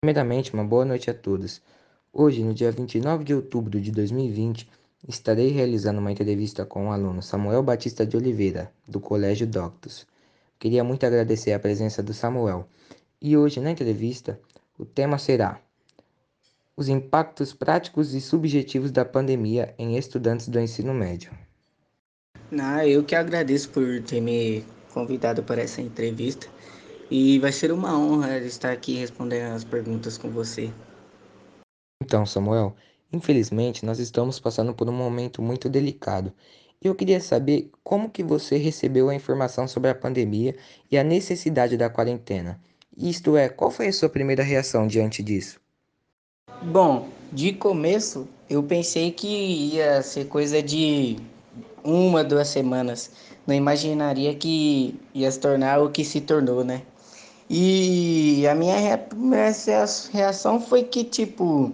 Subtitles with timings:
[0.00, 1.60] Primeiramente, uma boa noite a todos.
[2.12, 4.70] Hoje, no dia 29 de outubro de 2020,
[5.08, 10.06] estarei realizando uma entrevista com o aluno Samuel Batista de Oliveira, do Colégio Doctus.
[10.56, 12.68] Queria muito agradecer a presença do Samuel.
[13.20, 14.38] E hoje, na entrevista,
[14.78, 15.60] o tema será
[16.76, 21.32] os impactos práticos e subjetivos da pandemia em estudantes do ensino médio.
[22.56, 26.46] Ah, eu que agradeço por ter me convidado para essa entrevista
[27.10, 30.70] e vai ser uma honra estar aqui respondendo as perguntas com você.
[32.02, 32.74] Então, Samuel,
[33.12, 36.32] infelizmente nós estamos passando por um momento muito delicado.
[36.80, 40.54] Eu queria saber como que você recebeu a informação sobre a pandemia
[40.90, 42.60] e a necessidade da quarentena.
[42.96, 45.60] Isto é, qual foi a sua primeira reação diante disso?
[46.62, 49.26] Bom, de começo eu pensei que
[49.74, 51.16] ia ser coisa de
[51.84, 53.10] uma, duas semanas.
[53.46, 56.82] Não imaginaria que ia se tornar o que se tornou, né?
[57.50, 58.76] E a minha
[60.12, 61.72] reação foi que, tipo,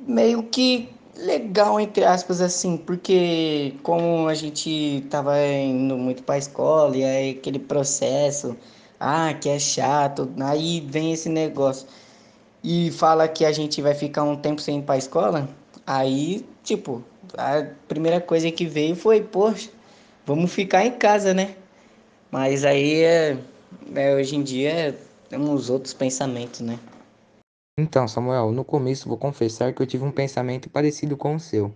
[0.00, 6.96] meio que legal, entre aspas, assim, porque como a gente tava indo muito pra escola
[6.96, 8.56] e aí aquele processo,
[8.98, 11.86] ah, que é chato, aí vem esse negócio
[12.64, 15.48] e fala que a gente vai ficar um tempo sem ir pra escola,
[15.86, 17.02] aí, tipo,
[17.36, 19.70] a primeira coisa que veio foi, poxa,
[20.26, 21.54] vamos ficar em casa, né?
[22.30, 23.36] Mas aí é
[23.94, 26.78] é, hoje em dia temos outros pensamentos, né?
[27.78, 31.72] Então, Samuel, no começo vou confessar que eu tive um pensamento parecido com o seu.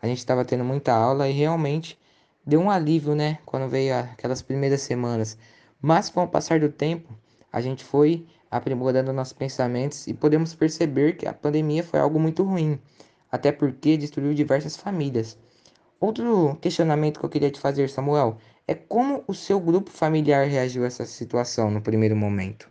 [0.00, 1.98] A gente estava tendo muita aula e realmente
[2.46, 5.36] deu um alívio, né, quando veio aquelas primeiras semanas.
[5.82, 7.12] Mas com o passar do tempo,
[7.52, 12.42] a gente foi aprimorando nossos pensamentos e podemos perceber que a pandemia foi algo muito
[12.42, 12.78] ruim,
[13.30, 15.38] até porque destruiu diversas famílias.
[16.00, 18.38] Outro questionamento que eu queria te fazer, Samuel,
[18.70, 22.70] é como o seu grupo familiar reagiu a essa situação no primeiro momento?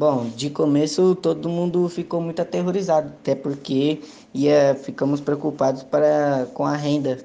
[0.00, 4.00] Bom, de começo todo mundo ficou muito aterrorizado, até porque
[4.32, 7.18] ia, ficamos preocupados para, com a renda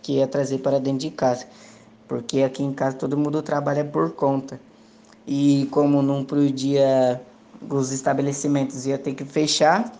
[0.00, 1.48] que ia trazer para dentro de casa,
[2.06, 4.60] porque aqui em casa todo mundo trabalha por conta.
[5.26, 7.20] E como não podia,
[7.68, 9.92] os estabelecimentos ia ter que fechar,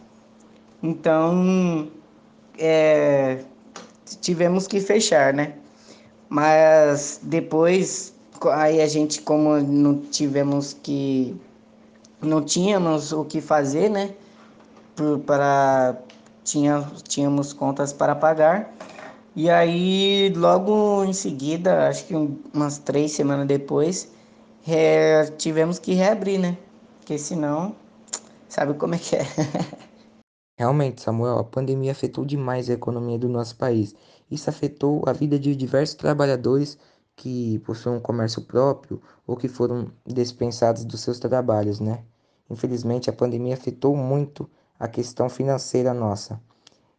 [0.81, 1.91] então
[2.57, 3.43] é,
[4.21, 5.66] tivemos que fechar, né?
[6.29, 8.15] Mas depois,
[8.53, 11.37] aí a gente, como não tivemos que.
[12.21, 14.15] Não tínhamos o que fazer, né?
[15.27, 15.97] Para,
[16.43, 18.73] tinha, tínhamos contas para pagar.
[19.35, 22.15] E aí, logo em seguida, acho que
[22.55, 24.11] umas três semanas depois,
[25.37, 26.57] tivemos que reabrir, né?
[26.99, 27.77] Porque senão,
[28.49, 29.27] sabe como é que é.
[30.57, 33.95] Realmente, Samuel, a pandemia afetou demais a economia do nosso país.
[34.31, 36.79] Isso afetou a vida de diversos trabalhadores
[37.15, 42.05] que possuem um comércio próprio ou que foram dispensados dos seus trabalhos, né?
[42.49, 46.41] Infelizmente, a pandemia afetou muito a questão financeira nossa.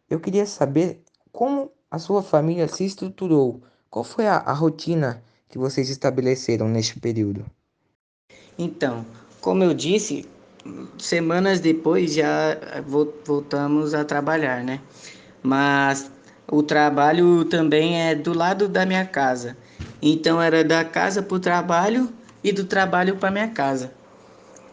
[0.08, 1.02] Eu queria saber
[1.32, 3.60] como a sua família se estruturou.
[3.90, 7.44] Qual foi a, a rotina que vocês estabeleceram neste período?
[8.58, 9.04] Então,
[9.40, 10.28] como eu disse,
[10.98, 12.56] semanas depois já
[12.86, 14.80] voltamos a trabalhar, né?
[15.42, 16.10] Mas
[16.50, 19.56] o trabalho também é do lado da minha casa.
[20.00, 22.08] Então era da casa para o trabalho
[22.42, 23.92] e do trabalho para minha casa.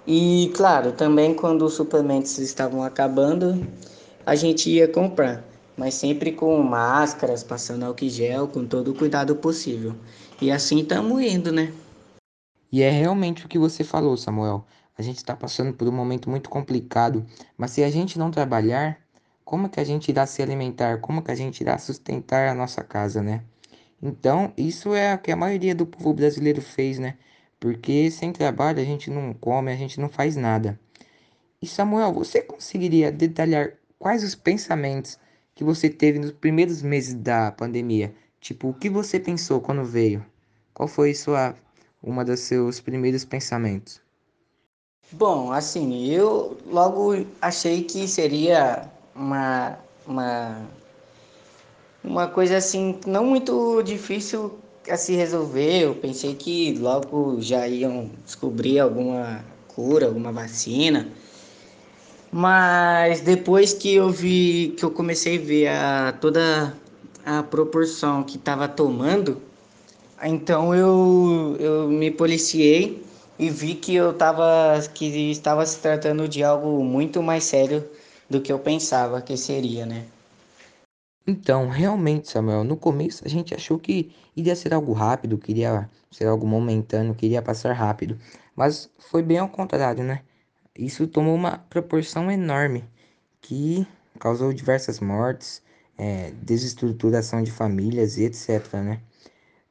[0.07, 3.65] E claro, também quando os suplementos estavam acabando,
[4.25, 5.43] a gente ia comprar,
[5.75, 9.95] mas sempre com máscaras, passando álcool gel, com todo o cuidado possível.
[10.41, 11.71] E assim estamos indo, né?
[12.71, 14.65] E é realmente o que você falou, Samuel.
[14.97, 17.25] A gente está passando por um momento muito complicado,
[17.57, 18.99] mas se a gente não trabalhar,
[19.43, 20.99] como que a gente irá se alimentar?
[21.01, 23.43] Como que a gente irá sustentar a nossa casa, né?
[24.01, 27.17] Então, isso é o que a maioria do povo brasileiro fez, né?
[27.59, 30.79] Porque sem trabalho a gente não come, a gente não faz nada.
[31.61, 35.19] E Samuel, você conseguiria detalhar quais os pensamentos
[35.53, 38.13] que você teve nos primeiros meses da pandemia?
[38.39, 40.25] Tipo, o que você pensou quando veio?
[40.73, 41.55] Qual foi sua
[42.01, 44.04] uma dos seus primeiros pensamentos?
[45.11, 50.61] Bom, assim, eu logo achei que seria uma, uma,
[52.03, 54.57] uma coisa assim, não muito difícil
[54.89, 55.83] a se resolver.
[55.83, 61.07] Eu pensei que logo já iam descobrir alguma cura, alguma vacina.
[62.31, 66.75] Mas depois que eu vi, que eu comecei a ver a, toda
[67.23, 69.39] a proporção que estava tomando,
[70.23, 73.04] então eu, eu me policiei
[73.37, 77.87] e vi que eu tava que estava se tratando de algo muito mais sério
[78.29, 80.05] do que eu pensava que seria, né?
[81.27, 86.27] Então, realmente, Samuel, no começo a gente achou que iria ser algo rápido, queria ser
[86.27, 88.17] algo momentâneo, queria passar rápido,
[88.55, 90.21] mas foi bem ao contrário, né?
[90.77, 92.83] Isso tomou uma proporção enorme
[93.41, 93.87] que
[94.19, 95.63] causou diversas mortes,
[95.97, 99.01] é, desestruturação de famílias e etc, né?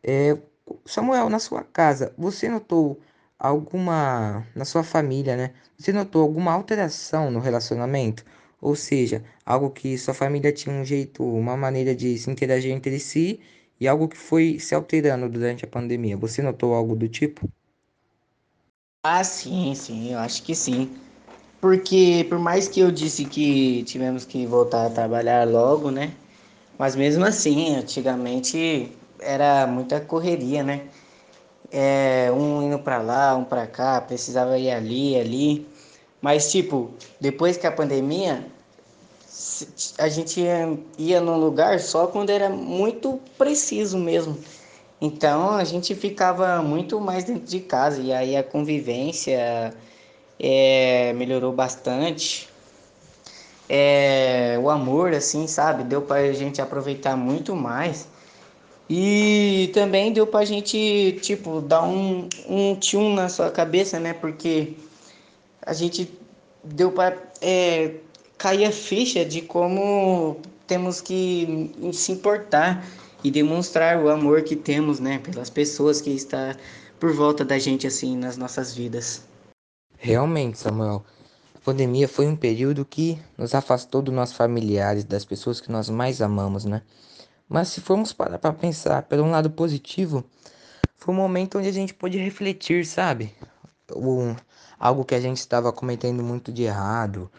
[0.03, 0.37] É,
[0.85, 3.01] Samuel, na sua casa, você notou
[3.39, 5.55] alguma, na sua família, né?
[5.79, 8.25] Você notou alguma alteração no relacionamento?
[8.61, 12.99] Ou seja, algo que sua família tinha um jeito, uma maneira de se interagir entre
[12.99, 13.41] si
[13.81, 16.17] e algo que foi se alterando durante a pandemia.
[16.17, 17.49] Você notou algo do tipo?
[19.03, 20.95] Ah, sim, sim, eu acho que sim.
[21.61, 26.13] Porque por mais que eu disse que tivemos que voltar a trabalhar logo, né?
[26.79, 30.89] Mas mesmo assim, antigamente era muita correria, né?
[31.77, 35.67] É, um indo pra lá, um pra cá, precisava ir ali, ali.
[36.23, 38.47] Mas tipo, depois que a pandemia,
[39.99, 44.39] a gente ia, ia num lugar só quando era muito preciso mesmo.
[45.01, 49.75] Então a gente ficava muito mais dentro de casa e aí a convivência
[50.39, 52.49] é, melhorou bastante.
[53.69, 55.83] É, o amor, assim, sabe?
[55.85, 58.07] Deu pra gente aproveitar muito mais.
[58.89, 64.13] E também deu pra gente, tipo, dar um, um tchum na sua cabeça, né?
[64.13, 64.75] Porque
[65.63, 66.13] a gente
[66.63, 67.95] deu pra é,
[68.37, 70.37] cair a ficha de como
[70.67, 72.87] temos que se importar
[73.23, 75.19] e demonstrar o amor que temos, né?
[75.19, 76.55] Pelas pessoas que estão
[77.01, 79.23] por volta da gente, assim, nas nossas vidas.
[79.99, 81.05] Realmente, Samuel,
[81.55, 85.89] a pandemia foi um período que nos afastou dos nossos familiares, das pessoas que nós
[85.89, 86.83] mais amamos, né?
[87.49, 90.25] Mas se formos parar para pensar pelo um lado positivo,
[90.97, 93.35] foi um momento onde a gente pôde refletir, sabe?
[93.95, 94.35] Um,
[94.79, 97.31] algo que a gente estava cometendo muito de errado.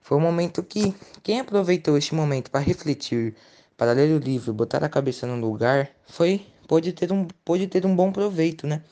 [0.00, 3.34] Foi um momento que quem aproveitou este momento para refletir,
[3.76, 7.84] para ler o livro, botar a cabeça no lugar, foi pôde ter um pôde ter
[7.84, 8.82] um bom proveito, né?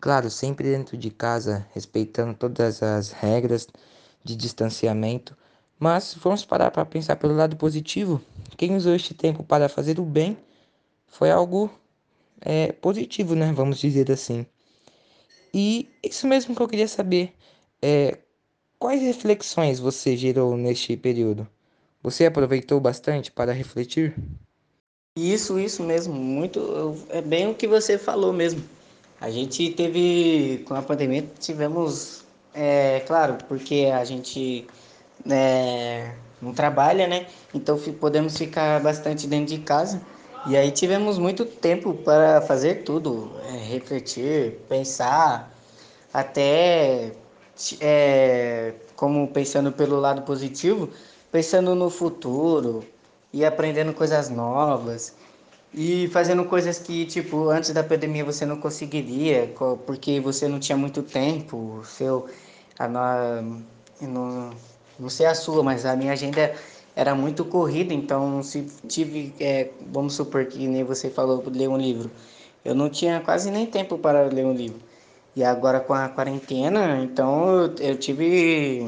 [0.00, 3.66] Claro, sempre dentro de casa, respeitando todas as regras
[4.24, 5.36] de distanciamento.
[5.80, 8.20] Mas formos parar para pensar pelo lado positivo,
[8.58, 10.36] quem usou este tempo para fazer o bem
[11.06, 11.70] foi algo
[12.38, 13.50] é, positivo, né?
[13.54, 14.44] Vamos dizer assim.
[15.54, 17.32] E isso mesmo que eu queria saber.
[17.80, 18.18] É,
[18.78, 21.48] quais reflexões você gerou neste período?
[22.02, 24.14] Você aproveitou bastante para refletir?
[25.16, 28.62] Isso, isso mesmo, muito, é bem o que você falou mesmo.
[29.18, 32.22] A gente teve, com a pandemia, tivemos,
[32.54, 34.66] é, claro, porque a gente
[35.28, 37.26] é, não trabalha, né?
[37.54, 40.00] Então podemos ficar bastante dentro de casa.
[40.46, 45.50] E aí tivemos muito tempo para fazer tudo, é, refletir, pensar,
[46.12, 47.12] até
[47.80, 50.88] é, como pensando pelo lado positivo,
[51.30, 52.84] pensando no futuro
[53.32, 55.14] e aprendendo coisas novas
[55.74, 60.58] e fazendo coisas que, tipo, antes da pandemia você não conseguiria, co- porque você não
[60.58, 62.28] tinha muito tempo, seu,
[62.78, 62.88] a,
[64.00, 64.50] no-
[65.00, 66.54] não, sei a sua, mas a minha agenda
[66.94, 71.78] era muito corrida, então se tive, é, vamos supor que nem você falou, ler um
[71.78, 72.10] livro,
[72.64, 74.80] eu não tinha quase nem tempo para ler um livro.
[75.34, 78.86] E agora com a quarentena, então eu, eu tive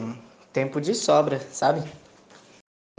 [0.53, 1.83] tempo de sobra, sabe?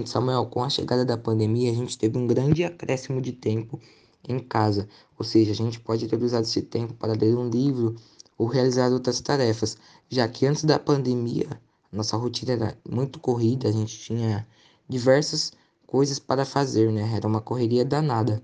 [0.05, 3.79] Samuel, com a chegada da pandemia, a gente teve um grande acréscimo de tempo
[4.27, 4.87] em casa,
[5.17, 7.95] ou seja, a gente pode ter usado esse tempo para ler um livro
[8.37, 9.77] ou realizar outras tarefas,
[10.09, 11.47] já que antes da pandemia,
[11.93, 14.47] nossa rotina era muito corrida, a gente tinha
[14.89, 15.53] diversas
[15.87, 17.13] coisas para fazer, né?
[17.15, 18.41] Era uma correria danada.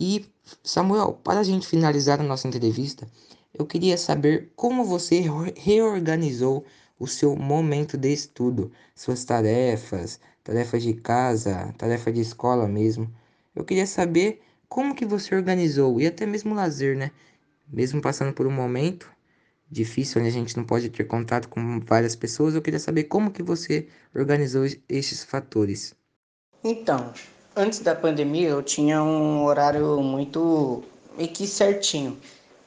[0.00, 0.26] E,
[0.64, 3.08] Samuel, para a gente finalizar a nossa entrevista,
[3.54, 6.64] eu queria saber como você re- reorganizou
[6.98, 13.12] o seu momento de estudo, suas tarefas, tarefas de casa, tarefa de escola mesmo.
[13.54, 17.10] Eu queria saber como que você organizou e até mesmo lazer, né?
[17.68, 19.10] Mesmo passando por um momento
[19.70, 23.30] difícil onde a gente não pode ter contato com várias pessoas, eu queria saber como
[23.30, 25.94] que você organizou esses fatores.
[26.64, 27.12] Então,
[27.54, 30.82] antes da pandemia eu tinha um horário muito
[31.16, 32.18] meio certinho.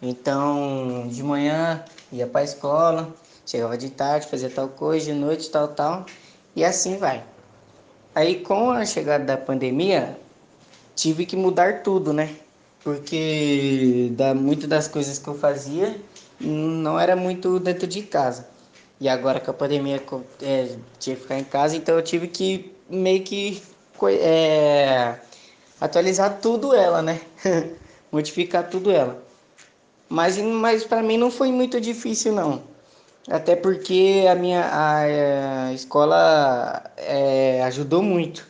[0.02, 3.16] Então, de manhã ia para a escola,
[3.46, 6.06] chegava de tarde, fazia tal coisa, de noite tal, tal,
[6.56, 7.24] e assim vai.
[8.14, 10.18] Aí com a chegada da pandemia,
[10.96, 12.36] tive que mudar tudo, né?
[12.84, 15.96] Porque da muitas das coisas que eu fazia
[16.42, 18.48] não era muito dentro de casa.
[19.00, 20.02] E agora com a pandemia
[20.42, 23.62] é, tinha que ficar em casa, então eu tive que meio que
[24.20, 25.16] é,
[25.80, 27.20] atualizar tudo ela, né?
[28.12, 29.24] Modificar tudo ela.
[30.08, 32.62] Mas, mas para mim não foi muito difícil não.
[33.30, 38.48] Até porque a minha a, a escola é, ajudou muito,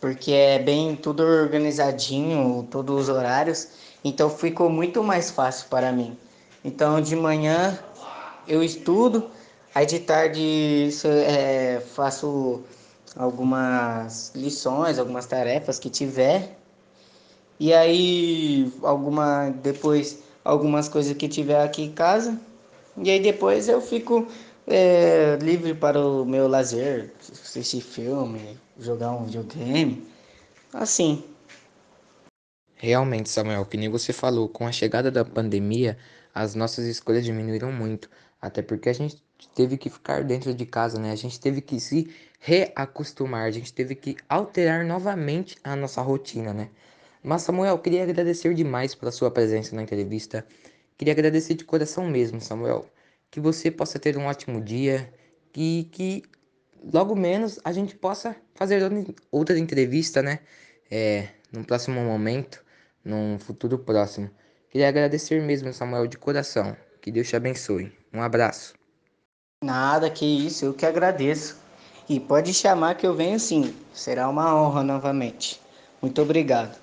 [0.00, 3.68] porque é bem tudo organizadinho, todos os horários,
[4.04, 6.16] então ficou muito mais fácil para mim.
[6.64, 7.78] Então de manhã
[8.46, 9.30] eu estudo,
[9.74, 10.90] Aí de tarde
[11.26, 12.62] é, faço
[13.16, 16.58] algumas lições, algumas tarefas que tiver.
[17.58, 22.38] E aí alguma depois algumas coisas que tiver aqui em casa.
[22.98, 24.28] E aí depois eu fico
[24.66, 30.06] é, livre para o meu lazer, assistir filme, jogar um videogame,
[30.74, 31.24] assim.
[32.76, 35.96] Realmente, Samuel, que nem você falou, com a chegada da pandemia,
[36.34, 38.08] as nossas escolhas diminuíram muito,
[38.40, 39.22] até porque a gente
[39.54, 41.12] teve que ficar dentro de casa, né?
[41.12, 42.10] A gente teve que se
[42.40, 46.70] reacostumar, a gente teve que alterar novamente a nossa rotina, né?
[47.22, 50.44] Mas, Samuel, queria agradecer demais pela sua presença na entrevista.
[50.98, 52.86] Queria agradecer de coração mesmo, Samuel.
[53.30, 55.12] Que você possa ter um ótimo dia,
[55.52, 56.22] que, que
[56.92, 58.82] logo menos a gente possa fazer
[59.30, 60.40] outra entrevista, né?
[60.90, 62.62] É, num próximo momento
[63.04, 64.30] num futuro próximo.
[64.72, 66.74] Queria agradecer mesmo, Samuel, de coração.
[67.02, 67.92] Que Deus te abençoe.
[68.10, 68.72] Um abraço.
[69.62, 71.58] Nada, que isso, eu que agradeço.
[72.08, 75.60] E pode chamar que eu venho sim, será uma honra novamente.
[76.00, 76.81] Muito obrigado.